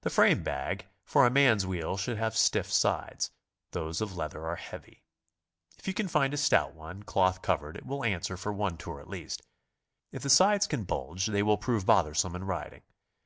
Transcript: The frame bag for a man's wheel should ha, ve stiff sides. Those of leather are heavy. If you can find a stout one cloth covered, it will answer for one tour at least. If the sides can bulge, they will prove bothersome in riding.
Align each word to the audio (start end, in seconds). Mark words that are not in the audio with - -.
The 0.00 0.08
frame 0.08 0.42
bag 0.42 0.86
for 1.04 1.26
a 1.26 1.30
man's 1.30 1.66
wheel 1.66 1.98
should 1.98 2.16
ha, 2.16 2.30
ve 2.30 2.34
stiff 2.34 2.72
sides. 2.72 3.30
Those 3.72 4.00
of 4.00 4.16
leather 4.16 4.46
are 4.46 4.56
heavy. 4.56 5.02
If 5.76 5.86
you 5.86 5.92
can 5.92 6.08
find 6.08 6.32
a 6.32 6.38
stout 6.38 6.72
one 6.72 7.02
cloth 7.02 7.42
covered, 7.42 7.76
it 7.76 7.84
will 7.84 8.04
answer 8.04 8.38
for 8.38 8.54
one 8.54 8.78
tour 8.78 9.00
at 9.02 9.10
least. 9.10 9.42
If 10.12 10.22
the 10.22 10.30
sides 10.30 10.66
can 10.66 10.84
bulge, 10.84 11.26
they 11.26 11.42
will 11.42 11.58
prove 11.58 11.84
bothersome 11.84 12.34
in 12.34 12.44
riding. 12.44 12.84